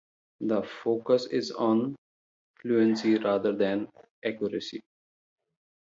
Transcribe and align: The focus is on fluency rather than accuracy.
The 0.39 0.63
focus 0.63 1.27
is 1.27 1.51
on 1.51 1.95
fluency 2.59 3.19
rather 3.19 3.55
than 3.55 3.87
accuracy. 4.25 4.79